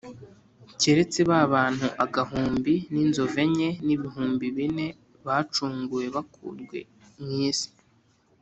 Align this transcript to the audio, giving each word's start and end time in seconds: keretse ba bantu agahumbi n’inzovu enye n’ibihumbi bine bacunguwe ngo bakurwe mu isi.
keretse 0.79 1.19
ba 1.29 1.39
bantu 1.53 1.87
agahumbi 2.03 2.75
n’inzovu 2.93 3.37
enye 3.45 3.69
n’ibihumbi 3.85 4.45
bine 4.55 4.87
bacunguwe 5.25 6.05
ngo 6.07 6.13
bakurwe 6.15 6.79
mu 7.21 7.31
isi. 7.47 7.69